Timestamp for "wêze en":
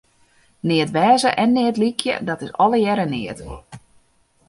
0.95-1.51